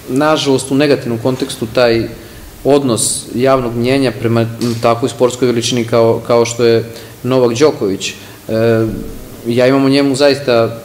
nažalost, 0.10 0.72
u 0.72 0.76
negativnom 0.76 1.20
kontekstu 1.20 1.68
taj 1.74 2.08
odnos 2.64 3.26
javnog 3.36 3.76
mnjenja 3.76 4.12
prema 4.12 4.46
takvoj 4.82 5.10
sportskoj 5.10 5.46
veličini 5.46 5.86
kao, 5.86 6.22
kao 6.28 6.46
što 6.46 6.66
je 6.66 6.84
Novak 7.24 7.58
Đoković. 7.58 8.10
E, 8.10 8.14
ja 9.48 9.68
imam 9.68 9.86
o 9.86 9.90
njemu 9.90 10.16
zaista 10.16 10.82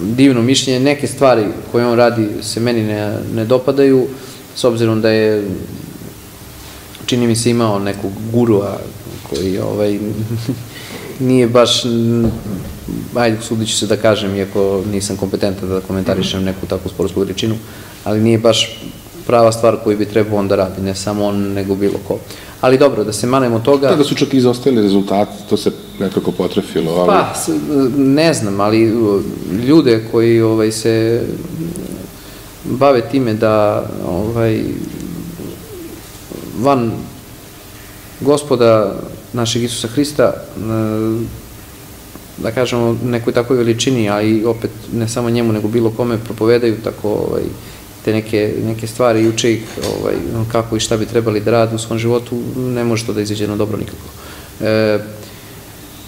divno 0.00 0.42
mišljenje, 0.42 0.80
neke 0.80 1.06
stvari 1.06 1.44
koje 1.72 1.86
on 1.86 1.96
radi 1.96 2.28
se 2.42 2.60
meni 2.60 2.82
ne, 2.82 3.18
ne 3.34 3.44
dopadaju, 3.44 4.06
s 4.60 4.64
obzirom 4.64 5.00
da 5.00 5.08
je 5.08 5.44
čini 7.06 7.26
mi 7.26 7.36
se 7.36 7.50
imao 7.50 7.78
nekog 7.78 8.10
gurua 8.32 8.78
koji 9.30 9.58
ovaj, 9.58 9.98
nije 11.28 11.48
baš, 11.48 11.82
ajde, 13.14 13.36
sudit 13.42 13.68
ću 13.68 13.76
se 13.76 13.86
da 13.86 13.96
kažem, 13.96 14.36
iako 14.36 14.82
nisam 14.92 15.16
kompetentan 15.16 15.68
da 15.68 15.80
komentarišem 15.80 16.44
neku 16.44 16.66
takvu 16.66 16.90
sportsku 16.90 17.20
veličinu, 17.20 17.56
ali 18.04 18.20
nije 18.20 18.38
baš 18.38 18.78
prava 19.26 19.52
stvar 19.52 19.76
koju 19.84 19.98
bi 19.98 20.06
trebao 20.06 20.38
on 20.38 20.48
da 20.48 20.56
radi, 20.56 20.82
ne 20.82 20.94
samo 20.94 21.24
on, 21.24 21.52
nego 21.52 21.74
bilo 21.74 21.98
ko. 22.08 22.18
Ali 22.60 22.78
dobro, 22.78 23.04
da 23.04 23.12
se 23.12 23.26
manemo 23.26 23.58
toga... 23.58 23.88
Da, 23.88 23.96
da 23.96 24.04
su 24.04 24.14
čak 24.14 24.34
izostali 24.34 24.82
rezultati, 24.82 25.32
to 25.48 25.56
se 25.56 25.70
nekako 26.00 26.32
potrefilo, 26.32 26.92
ali... 26.92 27.06
Pa, 27.06 27.34
ne 27.96 28.34
znam, 28.34 28.60
ali 28.60 28.92
ljude 29.66 30.04
koji 30.10 30.40
ovaj, 30.42 30.72
se 30.72 31.22
bave 32.70 33.02
time 33.10 33.34
da 33.34 33.86
ovaj, 34.06 34.60
van 36.60 36.92
gospoda 38.20 38.94
našeg 39.32 39.62
Isusa 39.62 39.88
Hrista 39.88 40.32
da 42.38 42.50
kažemo 42.50 42.96
nekoj 43.04 43.32
takvoj 43.32 43.58
veličini, 43.58 44.10
a 44.10 44.22
i 44.22 44.44
opet 44.44 44.70
ne 44.92 45.08
samo 45.08 45.30
njemu 45.30 45.52
nego 45.52 45.68
bilo 45.68 45.90
kome 45.90 46.18
propovedaju 46.24 46.76
tako 46.84 47.08
ovaj, 47.08 47.42
te 48.04 48.12
neke, 48.12 48.54
neke 48.64 48.86
stvari 48.86 49.22
i 49.22 49.28
uče 49.28 49.52
ih 49.52 49.62
ovaj, 49.98 50.14
kako 50.52 50.76
i 50.76 50.80
šta 50.80 50.96
bi 50.96 51.06
trebali 51.06 51.40
da 51.40 51.50
rade 51.50 51.74
u 51.74 51.78
svom 51.78 51.98
životu, 51.98 52.42
ne 52.56 52.84
može 52.84 53.06
to 53.06 53.12
da 53.12 53.20
izađe 53.20 53.48
na 53.48 53.56
dobro 53.56 53.78
nikako. 53.78 54.06
E, 54.60 54.98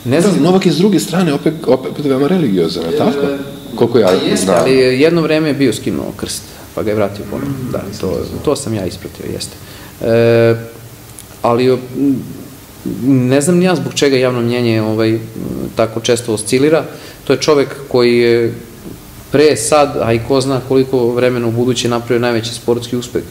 ne 0.04 0.20
znam... 0.20 0.34
Da, 0.34 0.40
Novak 0.40 0.66
je 0.66 0.72
s 0.72 0.76
druge 0.76 1.00
strane 1.00 1.34
opet, 1.34 1.54
opet 1.66 2.04
veoma 2.04 2.26
religiozan, 2.28 2.84
je 2.90 2.98
tako? 2.98 3.18
Koliko 3.74 3.98
ja 3.98 4.06
pa 4.06 4.12
jeste, 4.12 4.46
znam. 4.46 4.58
ali 4.60 4.72
jedno 4.76 5.22
vreme 5.22 5.48
je 5.48 5.54
bio 5.54 5.72
skinuo 5.72 6.12
krst, 6.16 6.42
pa 6.74 6.82
ga 6.82 6.90
je 6.90 6.96
vratio 6.96 7.24
ponovno. 7.30 7.54
Da, 7.72 7.82
to, 8.00 8.18
to 8.44 8.56
sam 8.56 8.74
ja 8.74 8.86
ispratio, 8.86 9.26
jeste. 9.32 9.56
E, 10.00 10.54
ali 11.42 11.78
ne 13.02 13.40
znam 13.40 13.56
ni 13.56 13.64
ja 13.64 13.74
zbog 13.74 13.94
čega 13.94 14.16
javno 14.16 14.40
mnjenje 14.40 14.82
ovaj, 14.82 15.18
tako 15.76 16.00
često 16.00 16.34
oscilira. 16.34 16.84
To 17.24 17.32
je 17.32 17.40
čovek 17.40 17.76
koji 17.88 18.18
je 18.18 18.54
pre, 19.32 19.56
sad, 19.56 19.98
a 20.02 20.12
i 20.12 20.20
ko 20.28 20.40
zna 20.40 20.60
koliko 20.68 21.14
vremena 21.14 21.46
u 21.46 21.50
buduće 21.50 21.88
napravio 21.88 22.20
najveći 22.20 22.54
sportski 22.54 22.96
uspeh. 22.96 23.22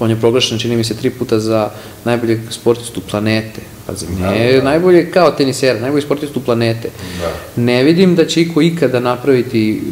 On 0.00 0.10
je 0.10 0.20
proglašen, 0.20 0.58
čini 0.58 0.76
mi 0.76 0.84
se, 0.84 0.96
tri 0.96 1.10
puta 1.10 1.40
za 1.40 1.70
najboljeg 2.04 2.40
sportistu 2.50 3.00
planete. 3.00 3.60
Pazi, 3.88 4.06
ne 4.20 4.52
da, 4.52 4.56
da. 4.56 4.64
najbolje 4.64 5.10
kao 5.10 5.30
tenisera, 5.30 5.80
najbolji 5.80 6.02
sportistu 6.02 6.40
planete. 6.40 6.90
Da. 7.20 7.62
Ne 7.62 7.82
vidim 7.82 8.14
da 8.14 8.26
će 8.26 8.42
iko 8.42 8.62
ikada 8.62 9.00
napraviti 9.00 9.82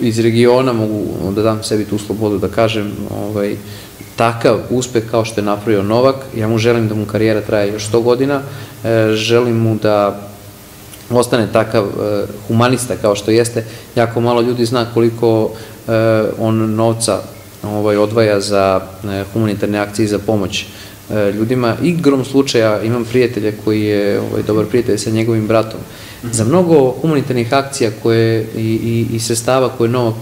iz 0.00 0.18
regiona, 0.18 0.72
mogu 0.72 1.04
da 1.34 1.42
dam 1.42 1.62
sebi 1.62 1.84
tu 1.84 1.98
slobodu 1.98 2.38
da 2.38 2.48
kažem, 2.48 2.92
ovaj, 3.10 3.56
takav 4.16 4.58
uspeh 4.70 5.02
kao 5.10 5.24
što 5.24 5.40
je 5.40 5.44
napravio 5.44 5.82
Novak. 5.82 6.16
Ja 6.36 6.48
mu 6.48 6.58
želim 6.58 6.88
da 6.88 6.94
mu 6.94 7.06
karijera 7.06 7.40
traje 7.40 7.72
još 7.72 7.90
100 7.90 8.02
godina, 8.02 8.40
e, 8.84 9.12
želim 9.14 9.56
mu 9.56 9.76
da 9.82 10.20
ostane 11.10 11.48
takav 11.52 11.84
e, 11.84 12.26
humanista 12.48 12.96
kao 12.96 13.14
što 13.14 13.30
jeste. 13.30 13.64
Jako 13.96 14.20
malo 14.20 14.40
ljudi 14.40 14.64
zna 14.64 14.86
koliko 14.94 15.50
e, 15.88 15.92
on 16.38 16.74
novca 16.74 17.20
ovaj, 17.62 17.96
odvaja 17.96 18.40
za 18.40 18.80
humanitarne 19.32 19.78
akcije 19.78 20.04
i 20.04 20.08
za 20.08 20.18
pomoć 20.18 20.66
ljudima. 21.34 21.76
Igrom 21.82 22.24
slučaja 22.24 22.82
imam 22.82 23.04
prijatelja 23.04 23.52
koji 23.64 23.82
je 23.82 24.20
ovaj, 24.20 24.42
dobar 24.42 24.66
prijatelj 24.66 24.98
sa 24.98 25.10
njegovim 25.10 25.46
bratom. 25.46 25.80
Za 26.32 26.44
mnogo 26.44 26.90
humanitarnih 26.90 27.54
akcija 27.54 27.90
koje, 28.02 28.46
i, 28.56 28.60
i, 28.60 29.06
i 29.16 29.20
sestava 29.20 29.68
koje 29.68 29.90
Novak 29.90 30.16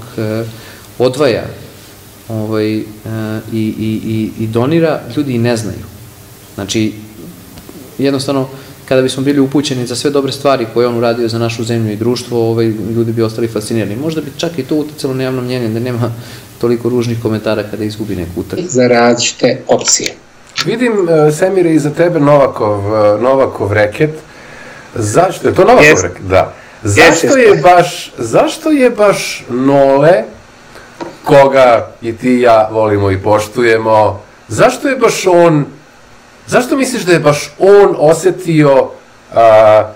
odvaja 0.99 1.45
ovaj, 2.29 2.79
e, 2.79 2.83
i, 3.53 3.75
i, 3.79 4.01
i, 4.07 4.45
i 4.45 4.47
donira, 4.47 5.01
ljudi 5.17 5.35
i 5.35 5.39
ne 5.39 5.57
znaju. 5.57 5.85
Znači, 6.55 6.93
jednostavno, 7.99 8.49
kada 8.89 9.03
bismo 9.03 9.23
bili 9.23 9.41
upućeni 9.41 9.87
za 9.87 9.97
sve 9.97 10.11
dobre 10.11 10.33
stvari 10.33 10.67
koje 10.75 10.87
on 10.87 10.99
uradio 10.99 11.29
za 11.29 11.39
našu 11.39 11.65
zemlju 11.65 11.93
i 11.93 11.97
društvo, 11.97 12.51
ovaj, 12.51 12.67
ljudi 12.67 13.13
bi 13.13 13.23
ostali 13.23 13.49
fascinirani. 13.49 13.97
Možda 13.97 14.21
bi 14.21 14.33
čak 14.37 14.59
i 14.59 14.63
to 14.63 14.77
uticalo 14.77 15.15
na 15.15 15.23
javno 15.23 15.43
mnjenje, 15.43 15.69
da 15.69 15.81
nema 15.81 16.13
toliko 16.61 16.89
ružnih 16.89 17.23
komentara 17.23 17.63
kada 17.71 17.85
izgubi 17.85 18.17
neku 18.17 18.41
utakmicu. 18.41 18.73
Za 18.73 18.89
različite 18.89 19.61
opcije. 19.69 20.15
Vidim, 20.65 20.93
uh, 20.93 21.35
Semire, 21.35 21.75
iza 21.75 21.91
tebe 21.91 22.21
Novakov, 22.21 22.87
uh, 22.87 23.23
Novakov 23.23 23.73
reket. 23.73 24.11
Zašto 24.95 25.49
je 25.49 25.55
to 25.55 25.65
Novakov 25.65 25.85
yes. 25.85 26.03
reket? 26.03 26.23
Da. 26.23 26.53
Zašto 26.83 27.27
yes, 27.27 27.39
je 27.39 27.63
baš, 27.63 28.13
zašto 28.19 28.71
je 28.71 28.91
baš 28.91 29.45
Nole 29.49 30.25
koga 31.27 31.91
i 32.03 32.17
ti 32.17 32.29
i 32.29 32.41
ja 32.41 32.69
volimo 32.73 33.11
i 33.11 33.23
poštujemo, 33.23 34.21
zašto 34.49 34.89
je 34.89 34.97
baš 34.97 35.27
on, 35.27 35.65
zašto 36.47 36.77
misliš 36.77 37.03
da 37.03 37.13
je 37.13 37.19
baš 37.19 37.55
on 37.59 37.97
osetio 37.99 38.91
a, 39.35 39.93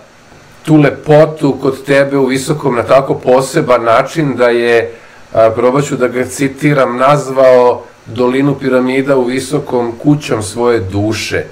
tu 0.64 0.76
lepotu 0.76 1.58
kod 1.62 1.84
tebe 1.84 2.16
u 2.16 2.26
visokom 2.26 2.74
na 2.74 2.82
tako 2.82 3.14
poseban 3.14 3.84
način 3.84 4.36
da 4.36 4.48
je, 4.48 4.92
a, 5.32 5.50
probaću 5.50 5.96
da 5.96 6.08
ga 6.08 6.24
citiram, 6.24 6.96
nazvao 6.96 7.82
dolinu 8.06 8.54
piramida 8.54 9.16
u 9.16 9.24
visokom 9.24 9.92
kućom 10.02 10.42
svoje 10.42 10.80
duše. 10.80 11.44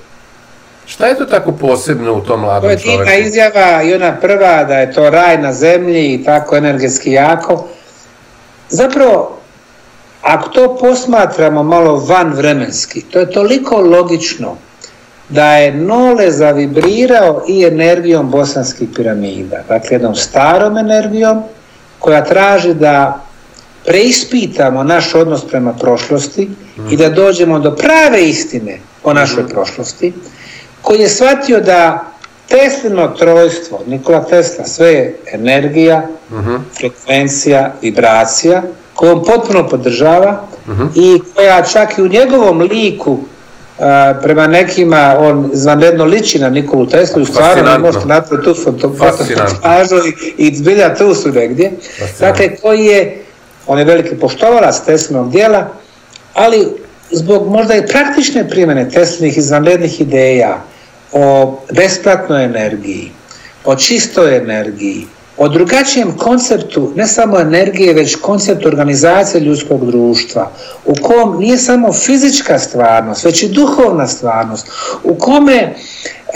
Šta 0.87 1.07
je 1.07 1.19
to 1.19 1.25
tako 1.25 1.53
posebno 1.53 2.15
u 2.15 2.21
tom 2.21 2.41
mladom 2.41 2.71
čoveku? 2.71 2.83
To 2.83 2.91
je 2.91 2.97
divna 2.97 3.17
izjava 3.17 3.83
i 3.83 3.95
ona 3.95 4.17
prva 4.21 4.65
da 4.65 4.75
je 4.75 4.93
to 4.93 5.11
raj 5.11 5.39
na 5.39 5.53
zemlji 5.53 6.15
i 6.15 6.25
tako 6.25 6.57
energetski 6.57 7.13
jako. 7.13 7.69
Zapravo, 8.69 9.39
Ako 10.23 10.49
to 10.49 10.77
posmatramo 10.77 11.63
malo 11.63 11.97
van 11.97 12.33
vremenski, 12.33 13.03
to 13.03 13.19
je 13.19 13.31
toliko 13.31 13.77
logično 13.77 14.57
da 15.29 15.57
je 15.57 15.73
Nole 15.73 16.31
zavibrirao 16.31 17.43
i 17.49 17.65
energijom 17.65 18.31
bosanskih 18.31 18.89
piramida. 18.97 19.63
Dakle, 19.69 19.89
jednom 19.91 20.15
starom 20.15 20.79
energijom 20.79 21.43
koja 21.99 22.25
traži 22.25 22.75
da 22.75 23.25
preispitamo 23.89 24.83
naš 24.83 25.15
odnos 25.15 25.45
prema 25.47 25.73
prošlosti 25.73 26.49
i 26.91 26.97
da 26.97 27.09
dođemo 27.09 27.59
do 27.59 27.77
prave 27.77 28.23
istine 28.23 28.79
o 29.05 29.15
našoj 29.15 29.43
mhm. 29.43 29.53
prošlosti, 29.53 30.13
koji 30.83 31.01
je 31.01 31.09
shvatio 31.09 31.61
da 31.61 32.05
Teslino 32.49 33.09
trojstvo, 33.09 33.81
Nikola 33.87 34.25
Tesla, 34.25 34.65
sve 34.65 34.93
je 34.93 35.17
energija, 35.33 36.07
mhm. 36.33 36.57
frekvencija, 36.79 37.75
vibracija, 37.83 38.63
koju 38.95 39.13
on 39.13 39.25
potpuno 39.25 39.69
podržava 39.69 40.43
mhm. 40.69 40.83
-huh. 40.83 40.89
i 40.95 41.21
koja 41.35 41.63
čak 41.63 41.99
i 41.99 42.03
u 42.03 42.09
njegovom 42.09 42.61
liku 42.61 43.19
a, 43.79 44.15
prema 44.23 44.47
nekima 44.47 45.17
on 45.19 45.51
zvanredno 45.53 46.05
liči 46.05 46.39
na 46.39 46.51
Nikolu 46.51 46.87
Teslu 46.87 47.23
i 47.23 47.27
stvarno 47.27 47.63
ne 47.63 47.79
možete 47.79 48.07
napraviti 48.07 48.45
tu 48.45 48.55
fotomontažu 48.65 49.97
i, 50.39 50.47
i 50.49 50.57
zbilja 50.57 50.95
tu 50.95 51.15
su 51.15 51.29
negdje. 51.29 51.73
Dakle, 52.21 52.57
koji 52.57 52.85
je, 52.85 53.25
on 53.69 53.79
je 53.79 53.85
veliki 53.85 54.17
poštovalac 54.17 54.81
Teslinog 54.81 55.31
dijela, 55.31 55.69
ali 56.35 56.67
zbog 57.11 57.49
možda 57.49 57.75
i 57.75 57.87
praktične 57.87 58.49
primjene 58.49 58.91
Teslinih 58.91 59.39
izvanrednih 59.39 60.01
ideja 60.01 60.65
o 61.13 61.57
besplatnoj 61.73 62.45
energiji, 62.45 63.13
o 63.65 63.77
čistoj 63.77 64.37
energiji, 64.37 65.07
o 65.37 65.49
drugačijem 65.49 66.17
konceptu, 66.17 66.93
ne 66.97 67.07
samo 67.07 67.41
energije, 67.41 67.95
već 67.95 68.17
koncept 68.17 68.67
organizacije 68.67 69.41
ljudskog 69.41 69.87
društva, 69.87 70.51
u 70.85 70.95
kom 71.03 71.39
nije 71.39 71.59
samo 71.59 71.93
fizička 71.93 72.59
stvarnost, 72.59 73.25
već 73.25 73.43
i 73.43 73.49
duhovna 73.49 74.07
stvarnost, 74.07 74.67
u 75.05 75.15
kome 75.15 75.75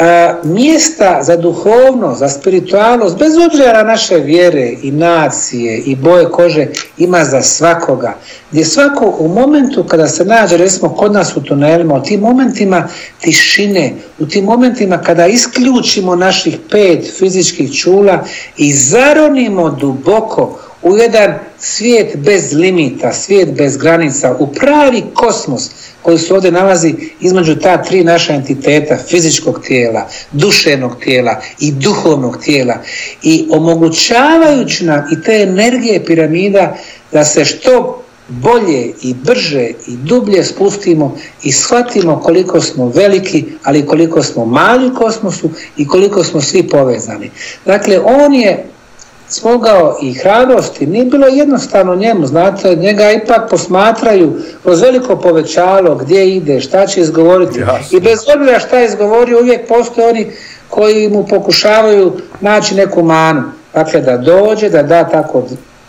a, 0.00 0.34
mjesta 0.44 1.18
za 1.22 1.36
duhovnost, 1.36 2.18
za 2.18 2.28
spiritualnost, 2.28 3.18
bez 3.18 3.32
obzira 3.46 3.72
na 3.72 3.82
naše 3.82 4.16
vjere 4.16 4.72
i 4.82 4.90
nacije 4.90 5.78
i 5.78 5.96
boje 5.96 6.24
kože, 6.30 6.66
ima 6.98 7.24
za 7.24 7.42
svakoga. 7.42 8.14
Gdje 8.50 8.64
svako 8.64 9.14
u 9.18 9.28
momentu 9.28 9.84
kada 9.84 10.08
se 10.08 10.24
nađe, 10.24 10.56
recimo 10.56 10.88
kod 10.88 11.12
nas 11.12 11.36
u 11.36 11.40
tunelima, 11.40 11.94
u 11.94 12.02
tim 12.02 12.20
momentima 12.20 12.88
tišine, 13.20 13.92
u 14.18 14.26
tim 14.26 14.44
momentima 14.44 14.98
kada 14.98 15.26
isključimo 15.26 16.16
naših 16.16 16.58
pet 16.70 17.12
fizičkih 17.18 17.74
čula 17.74 18.24
i 18.56 18.72
zaronimo 18.72 19.70
duboko 19.70 20.58
u 20.82 20.96
jedan 20.96 21.34
svijet 21.58 22.16
bez 22.16 22.52
limita, 22.52 23.12
svijet 23.12 23.52
bez 23.56 23.76
granica, 23.76 24.36
u 24.38 24.46
pravi 24.46 25.02
kosmos 25.14 25.70
koji 26.02 26.18
se 26.18 26.34
ovdje 26.34 26.52
nalazi 26.52 26.94
između 27.20 27.56
ta 27.56 27.82
tri 27.82 28.04
naša 28.04 28.34
entiteta, 28.34 28.96
fizičkog 29.08 29.60
tijela, 29.66 30.08
duševnog 30.32 30.96
tijela 31.04 31.40
i 31.60 31.72
duhovnog 31.72 32.38
tijela 32.44 32.74
i 33.22 33.46
omogućavajući 33.50 34.84
nam 34.84 35.04
i 35.12 35.22
te 35.22 35.42
energije 35.42 36.04
piramida 36.04 36.76
da 37.12 37.24
se 37.24 37.44
što 37.44 38.02
bolje 38.28 38.92
i 39.02 39.14
brže 39.14 39.70
i 39.86 39.96
dublje 39.96 40.44
spustimo 40.44 41.16
i 41.42 41.52
shvatimo 41.52 42.20
koliko 42.20 42.60
smo 42.60 42.88
veliki, 42.88 43.44
ali 43.62 43.86
koliko 43.86 44.22
smo 44.22 44.44
mali 44.44 44.86
u 44.86 44.94
kosmosu 44.94 45.50
i 45.76 45.86
koliko 45.86 46.24
smo 46.24 46.40
svi 46.40 46.68
povezani. 46.68 47.30
Dakle, 47.66 48.00
on 48.00 48.34
je 48.34 48.71
smogao 49.32 49.98
i 50.02 50.14
hrabrosti, 50.14 50.86
nije 50.86 51.04
bilo 51.04 51.26
jednostavno 51.26 51.96
njemu, 51.96 52.26
znate, 52.26 52.76
njega 52.76 53.10
ipak 53.10 53.50
posmatraju 53.50 54.32
kroz 54.62 54.82
veliko 54.82 55.16
povećalo 55.16 55.94
gdje 55.94 56.36
ide, 56.36 56.60
šta 56.60 56.86
će 56.86 57.00
izgovoriti 57.00 57.60
Jasne. 57.60 57.98
i 57.98 58.00
bez 58.00 58.18
obzira 58.36 58.58
šta 58.58 58.78
je 58.78 58.86
izgovorio 58.86 59.40
uvijek 59.40 59.68
postoje 59.68 60.08
oni 60.08 60.30
koji 60.68 61.08
mu 61.08 61.26
pokušavaju 61.26 62.12
naći 62.40 62.74
neku 62.74 63.02
manu, 63.02 63.42
dakle 63.74 64.00
da 64.00 64.16
dođe, 64.16 64.70
da 64.70 64.82
da 64.82 65.08
tako 65.08 65.44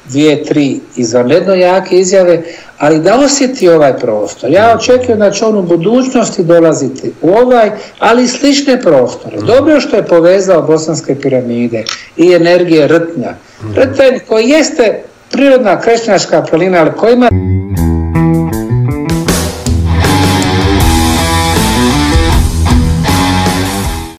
dvije, 0.10 0.44
tri 0.44 0.80
izvanredno 0.96 1.54
jake 1.54 2.00
izjave, 2.00 2.42
ali 2.78 3.00
da 3.00 3.20
osjeti 3.20 3.70
ovaj 3.70 3.98
prostor. 3.98 4.52
Ja 4.52 4.78
očekujem 4.80 5.20
da 5.20 5.32
će 5.32 5.46
on 5.46 5.58
u 5.58 5.62
budućnosti 5.62 6.44
dolaziti 6.44 7.12
u 7.22 7.30
ovaj, 7.30 7.72
ali 8.00 8.24
i 8.24 8.28
slične 8.28 8.82
prostore. 8.82 9.38
Dobro 9.38 9.80
što 9.80 9.96
je 9.96 10.08
povezao 10.08 10.62
bosanske 10.62 11.16
piramide 11.16 11.84
i 12.18 12.34
energije 12.34 12.88
rtnja. 12.88 13.34
Rtanj 13.76 14.20
koji 14.28 14.50
jeste 14.50 15.04
prirodna 15.32 15.82
krešćanska 15.82 16.42
prelina, 16.42 16.80
ali 16.80 16.92
koji 16.98 17.14
ima 17.14 17.30